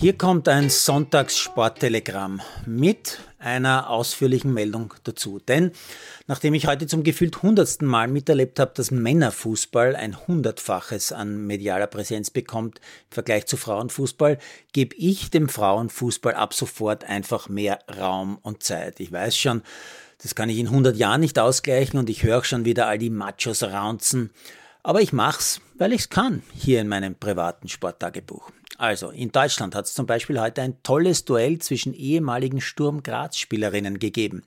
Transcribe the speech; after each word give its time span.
Hier 0.00 0.16
kommt 0.16 0.48
ein 0.48 0.70
Sonntagssporttelegramm 0.70 2.40
mit 2.66 3.18
einer 3.40 3.90
ausführlichen 3.90 4.54
Meldung 4.54 4.94
dazu. 5.02 5.40
Denn 5.40 5.72
nachdem 6.28 6.54
ich 6.54 6.68
heute 6.68 6.86
zum 6.86 7.02
gefühlt 7.02 7.42
hundertsten 7.42 7.88
Mal 7.88 8.06
miterlebt 8.06 8.60
habe, 8.60 8.70
dass 8.76 8.92
Männerfußball 8.92 9.96
ein 9.96 10.28
hundertfaches 10.28 11.10
an 11.10 11.44
medialer 11.48 11.88
Präsenz 11.88 12.30
bekommt 12.30 12.78
im 12.78 13.14
Vergleich 13.14 13.46
zu 13.46 13.56
Frauenfußball, 13.56 14.38
gebe 14.72 14.94
ich 14.94 15.30
dem 15.30 15.48
Frauenfußball 15.48 16.34
ab 16.34 16.54
sofort 16.54 17.02
einfach 17.02 17.48
mehr 17.48 17.80
Raum 17.98 18.38
und 18.40 18.62
Zeit. 18.62 19.00
Ich 19.00 19.10
weiß 19.10 19.36
schon, 19.36 19.62
das 20.22 20.36
kann 20.36 20.48
ich 20.48 20.60
in 20.60 20.68
100 20.68 20.96
Jahren 20.96 21.22
nicht 21.22 21.40
ausgleichen 21.40 21.98
und 21.98 22.08
ich 22.08 22.22
höre 22.22 22.44
schon 22.44 22.64
wieder 22.64 22.86
all 22.86 22.98
die 22.98 23.10
Machos 23.10 23.64
raunzen. 23.64 24.30
Aber 24.84 25.00
ich 25.02 25.12
mach's, 25.12 25.60
weil 25.74 25.92
ich's 25.92 26.08
kann, 26.08 26.44
hier 26.54 26.80
in 26.80 26.86
meinem 26.86 27.16
privaten 27.16 27.66
Sporttagebuch. 27.66 28.52
Also, 28.80 29.10
in 29.10 29.32
Deutschland 29.32 29.74
hat 29.74 29.86
es 29.86 29.94
zum 29.94 30.06
Beispiel 30.06 30.40
heute 30.40 30.62
ein 30.62 30.80
tolles 30.84 31.24
Duell 31.24 31.58
zwischen 31.58 31.94
ehemaligen 31.94 32.60
Sturm 32.60 33.02
Graz-Spielerinnen 33.02 33.98
gegeben. 33.98 34.44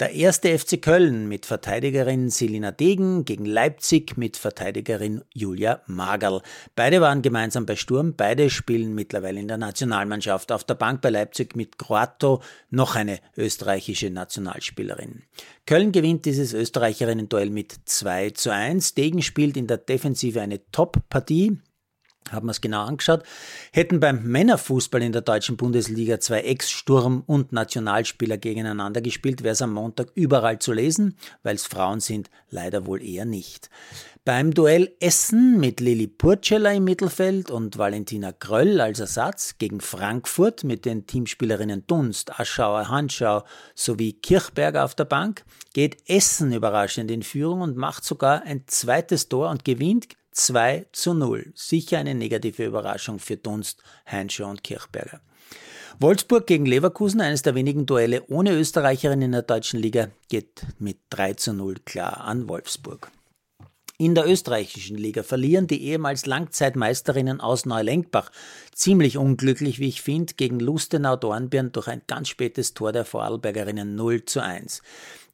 Der 0.00 0.14
erste 0.14 0.58
FC 0.58 0.80
Köln 0.80 1.28
mit 1.28 1.44
Verteidigerin 1.44 2.30
Selina 2.30 2.70
Degen 2.72 3.26
gegen 3.26 3.44
Leipzig 3.44 4.16
mit 4.16 4.38
Verteidigerin 4.38 5.22
Julia 5.34 5.82
Magerl. 5.88 6.40
Beide 6.74 7.02
waren 7.02 7.20
gemeinsam 7.20 7.66
bei 7.66 7.76
Sturm, 7.76 8.14
beide 8.16 8.48
spielen 8.48 8.94
mittlerweile 8.94 9.40
in 9.40 9.48
der 9.48 9.58
Nationalmannschaft. 9.58 10.52
Auf 10.52 10.64
der 10.64 10.74
Bank 10.74 11.02
bei 11.02 11.10
Leipzig 11.10 11.54
mit 11.54 11.78
Croato 11.78 12.40
noch 12.70 12.96
eine 12.96 13.20
österreichische 13.36 14.08
Nationalspielerin. 14.08 15.24
Köln 15.66 15.92
gewinnt 15.92 16.24
dieses 16.24 16.54
Österreicherinnen-Duell 16.54 17.50
mit 17.50 17.74
2 17.84 18.30
zu 18.30 18.50
1. 18.50 18.94
Degen 18.94 19.20
spielt 19.20 19.58
in 19.58 19.66
der 19.66 19.76
Defensive 19.76 20.40
eine 20.40 20.60
Top-Partie 20.70 21.58
haben 22.32 22.46
wir 22.46 22.52
es 22.52 22.60
genau 22.60 22.84
angeschaut, 22.84 23.22
hätten 23.72 24.00
beim 24.00 24.22
Männerfußball 24.24 25.02
in 25.02 25.12
der 25.12 25.22
deutschen 25.22 25.56
Bundesliga 25.56 26.20
zwei 26.20 26.40
Ex-Sturm- 26.40 27.22
und 27.26 27.52
Nationalspieler 27.52 28.38
gegeneinander 28.38 29.00
gespielt, 29.00 29.42
wäre 29.42 29.52
es 29.52 29.62
am 29.62 29.72
Montag 29.72 30.08
überall 30.14 30.58
zu 30.58 30.72
lesen, 30.72 31.16
weil 31.42 31.56
es 31.56 31.66
Frauen 31.66 32.00
sind, 32.00 32.30
leider 32.50 32.86
wohl 32.86 33.02
eher 33.02 33.24
nicht. 33.24 33.70
Beim 34.26 34.52
Duell 34.52 34.92
Essen 34.98 35.60
mit 35.60 35.78
Lili 35.78 36.08
Purcella 36.08 36.72
im 36.72 36.82
Mittelfeld 36.82 37.48
und 37.48 37.78
Valentina 37.78 38.32
Kröll 38.32 38.80
als 38.80 38.98
Ersatz 38.98 39.54
gegen 39.58 39.80
Frankfurt 39.80 40.64
mit 40.64 40.84
den 40.84 41.06
Teamspielerinnen 41.06 41.86
Dunst, 41.86 42.40
Aschauer, 42.40 42.88
Hanschau 42.88 43.44
sowie 43.76 44.14
Kirchberger 44.14 44.84
auf 44.84 44.96
der 44.96 45.04
Bank 45.04 45.44
geht 45.74 46.08
Essen 46.08 46.52
überraschend 46.52 47.08
in 47.12 47.22
Führung 47.22 47.60
und 47.60 47.76
macht 47.76 48.04
sogar 48.04 48.42
ein 48.42 48.64
zweites 48.66 49.28
Tor 49.28 49.48
und 49.50 49.64
gewinnt 49.64 50.08
2 50.36 50.86
zu 50.92 51.14
0. 51.14 51.52
Sicher 51.54 51.98
eine 51.98 52.14
negative 52.14 52.64
Überraschung 52.64 53.18
für 53.18 53.38
Dunst, 53.38 53.82
Heinschau 54.10 54.48
und 54.50 54.62
Kirchberger. 54.62 55.20
Wolfsburg 55.98 56.46
gegen 56.46 56.66
Leverkusen, 56.66 57.22
eines 57.22 57.40
der 57.40 57.54
wenigen 57.54 57.86
Duelle 57.86 58.22
ohne 58.28 58.52
Österreicherin 58.52 59.22
in 59.22 59.32
der 59.32 59.42
deutschen 59.42 59.80
Liga, 59.80 60.08
geht 60.28 60.66
mit 60.78 60.98
3 61.08 61.34
zu 61.34 61.54
0 61.54 61.76
klar 61.86 62.20
an 62.20 62.48
Wolfsburg. 62.50 63.10
In 63.98 64.14
der 64.14 64.28
österreichischen 64.28 64.98
Liga 64.98 65.22
verlieren 65.22 65.68
die 65.68 65.82
ehemals 65.82 66.26
Langzeitmeisterinnen 66.26 67.40
aus 67.40 67.64
Neulenkbach 67.64 68.30
ziemlich 68.74 69.16
unglücklich, 69.16 69.78
wie 69.78 69.88
ich 69.88 70.02
finde, 70.02 70.34
gegen 70.34 70.60
Lustenau-Dornbirn 70.60 71.72
durch 71.72 71.88
ein 71.88 72.02
ganz 72.06 72.28
spätes 72.28 72.74
Tor 72.74 72.92
der 72.92 73.06
Vorarlbergerinnen 73.06 73.94
0 73.94 74.26
zu 74.26 74.42
1. 74.42 74.82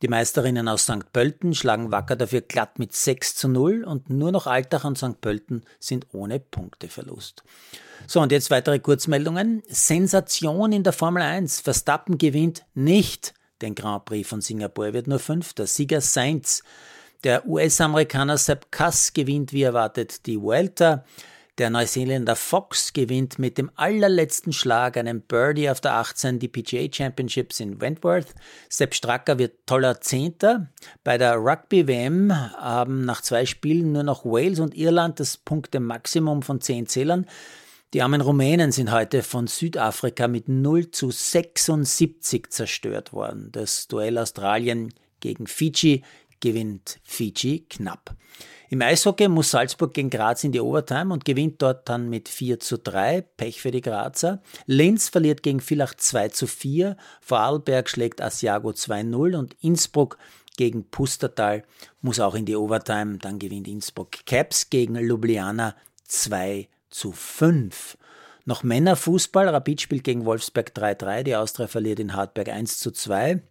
Die 0.02 0.06
Meisterinnen 0.06 0.68
aus 0.68 0.84
St. 0.84 1.12
Pölten 1.12 1.54
schlagen 1.54 1.90
Wacker 1.90 2.14
dafür 2.14 2.40
glatt 2.40 2.78
mit 2.78 2.94
6 2.94 3.34
zu 3.34 3.48
0 3.48 3.82
und 3.82 4.10
nur 4.10 4.30
noch 4.30 4.46
Altach 4.46 4.84
und 4.84 4.96
St. 4.96 5.20
Pölten 5.20 5.64
sind 5.80 6.06
ohne 6.12 6.38
Punkteverlust. 6.38 7.42
So, 8.06 8.20
und 8.20 8.30
jetzt 8.30 8.52
weitere 8.52 8.78
Kurzmeldungen. 8.78 9.64
Sensation 9.68 10.70
in 10.70 10.84
der 10.84 10.92
Formel 10.92 11.22
1. 11.22 11.60
Verstappen 11.60 12.16
gewinnt 12.16 12.64
nicht 12.74 13.34
den 13.60 13.74
Grand 13.74 14.04
Prix 14.04 14.28
von 14.28 14.40
Singapur, 14.40 14.92
wird 14.92 15.08
nur 15.08 15.18
Fünfter. 15.18 15.66
Sieger 15.66 16.00
Sainz 16.00 16.62
der 17.24 17.46
US-Amerikaner 17.46 18.38
Sepp 18.38 18.70
Kass 18.70 19.12
gewinnt 19.12 19.52
wie 19.52 19.62
erwartet 19.62 20.26
die 20.26 20.40
Vuelta. 20.40 21.04
Der 21.58 21.68
Neuseeländer 21.68 22.34
Fox 22.34 22.94
gewinnt 22.94 23.38
mit 23.38 23.58
dem 23.58 23.70
allerletzten 23.76 24.54
Schlag, 24.54 24.96
einem 24.96 25.20
Birdie 25.20 25.68
auf 25.68 25.82
der 25.82 25.94
18, 25.96 26.38
die 26.38 26.48
PGA 26.48 26.88
Championships 26.90 27.60
in 27.60 27.78
Wentworth. 27.78 28.34
Sepp 28.70 28.94
Stracker 28.94 29.38
wird 29.38 29.66
toller 29.66 30.00
Zehnter. 30.00 30.70
Bei 31.04 31.18
der 31.18 31.36
Rugby-WM 31.36 32.32
haben 32.56 33.04
nach 33.04 33.20
zwei 33.20 33.44
Spielen 33.44 33.92
nur 33.92 34.02
noch 34.02 34.24
Wales 34.24 34.60
und 34.60 34.74
Irland 34.74 35.20
das 35.20 35.36
Punkte-Maximum 35.36 36.40
von 36.40 36.62
zehn 36.62 36.86
Zählern. 36.86 37.26
Die 37.92 38.00
armen 38.00 38.22
Rumänen 38.22 38.72
sind 38.72 38.90
heute 38.90 39.22
von 39.22 39.46
Südafrika 39.46 40.26
mit 40.26 40.48
0 40.48 40.90
zu 40.90 41.10
76 41.10 42.48
zerstört 42.48 43.12
worden. 43.12 43.50
Das 43.52 43.86
Duell 43.88 44.16
Australien 44.16 44.94
gegen 45.20 45.46
Fiji 45.46 46.02
gewinnt 46.42 47.00
Fiji 47.02 47.60
knapp. 47.70 48.14
Im 48.68 48.82
Eishockey 48.82 49.28
muss 49.28 49.50
Salzburg 49.50 49.92
gegen 49.94 50.10
Graz 50.10 50.44
in 50.44 50.52
die 50.52 50.60
Overtime 50.60 51.12
und 51.12 51.24
gewinnt 51.24 51.60
dort 51.60 51.88
dann 51.88 52.08
mit 52.08 52.28
4 52.28 52.58
zu 52.58 52.78
3. 52.78 53.20
Pech 53.20 53.60
für 53.60 53.70
die 53.70 53.82
Grazer. 53.82 54.42
Linz 54.66 55.08
verliert 55.10 55.42
gegen 55.42 55.60
Villach 55.60 55.94
2 55.94 56.28
zu 56.28 56.46
4. 56.46 56.96
Vorarlberg 57.20 57.88
schlägt 57.88 58.22
Asiago 58.22 58.70
2-0 58.70 59.36
und 59.36 59.56
Innsbruck 59.60 60.18
gegen 60.56 60.88
Pustertal 60.88 61.64
muss 62.00 62.20
auch 62.20 62.34
in 62.34 62.46
die 62.46 62.56
Overtime. 62.56 63.18
Dann 63.18 63.38
gewinnt 63.38 63.68
Innsbruck. 63.68 64.24
Caps 64.26 64.70
gegen 64.70 64.96
Ljubljana 64.96 65.74
2 66.04 66.68
zu 66.90 67.12
5. 67.12 67.96
Noch 68.44 68.62
Männerfußball. 68.62 69.48
Rapid 69.48 69.80
spielt 69.80 70.04
gegen 70.04 70.24
Wolfsberg 70.24 70.72
3-3. 70.74 71.22
Die 71.22 71.36
Austria 71.36 71.68
verliert 71.68 72.00
in 72.00 72.14
Hartberg 72.14 72.48
1 72.48 72.78
zu 72.78 72.90
2. 72.90 73.42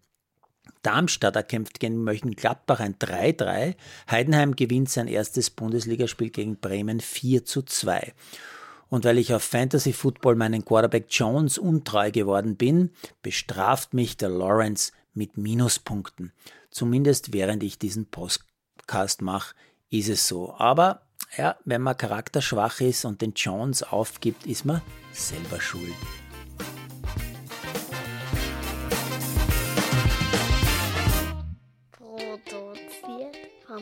Darmstadt 0.83 1.35
erkämpft 1.35 1.79
gegen 1.79 2.03
Mönchengladbach 2.03 2.79
ein 2.79 2.95
3-3. 2.95 3.75
Heidenheim 4.09 4.55
gewinnt 4.55 4.89
sein 4.89 5.07
erstes 5.07 5.49
Bundesligaspiel 5.49 6.29
gegen 6.29 6.57
Bremen 6.57 6.99
4 6.99 7.45
zu 7.45 7.61
2. 7.61 8.13
Und 8.89 9.05
weil 9.05 9.19
ich 9.19 9.33
auf 9.33 9.43
Fantasy 9.43 9.93
Football 9.93 10.35
meinen 10.35 10.65
Quarterback 10.65 11.05
Jones 11.09 11.57
untreu 11.57 12.11
geworden 12.11 12.57
bin, 12.57 12.91
bestraft 13.21 13.93
mich 13.93 14.17
der 14.17 14.29
Lawrence 14.29 14.91
mit 15.13 15.37
Minuspunkten. 15.37 16.33
Zumindest 16.71 17.31
während 17.31 17.63
ich 17.63 17.79
diesen 17.79 18.07
Podcast 18.07 19.21
mache, 19.21 19.55
ist 19.89 20.09
es 20.09 20.27
so. 20.27 20.53
Aber 20.55 21.03
ja, 21.37 21.55
wenn 21.63 21.81
man 21.81 21.95
charakterschwach 21.95 22.81
ist 22.81 23.05
und 23.05 23.21
den 23.21 23.33
Jones 23.33 23.83
aufgibt, 23.83 24.45
ist 24.45 24.65
man 24.65 24.81
selber 25.13 25.61
schuld. 25.61 25.95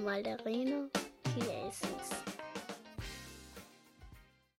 Malderino, 0.03 0.89
hier 1.35 1.67
ist 1.67 1.83
es. 1.83 2.38